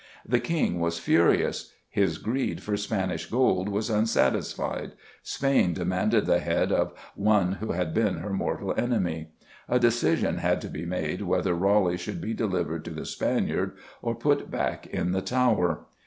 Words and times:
The 0.27 0.39
King 0.39 0.79
was 0.79 0.97
furious; 0.97 1.73
his 1.87 2.17
greed 2.17 2.63
for 2.63 2.75
Spanish 2.75 3.27
gold 3.29 3.69
was 3.69 3.91
unsatisfied; 3.91 4.93
Spain 5.21 5.75
demanded 5.75 6.25
the 6.25 6.39
head 6.39 6.71
of 6.71 6.91
"one 7.13 7.51
who 7.59 7.73
had 7.73 7.93
been 7.93 8.15
her 8.15 8.33
mortal 8.33 8.73
enemy." 8.75 9.27
A 9.69 9.77
decision 9.79 10.39
had 10.39 10.59
to 10.61 10.69
be 10.69 10.87
made 10.87 11.21
whether 11.21 11.53
Raleigh 11.53 11.97
should 11.97 12.19
be 12.19 12.33
delivered 12.33 12.83
to 12.85 12.89
the 12.91 13.05
Spaniard 13.05 13.73
or 14.01 14.15
put 14.15 14.49
back 14.49 14.87
in 14.87 15.11
the 15.11 15.21
Tower. 15.21 15.85